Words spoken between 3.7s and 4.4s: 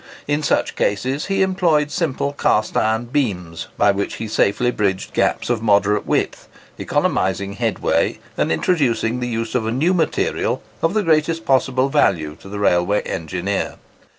by which he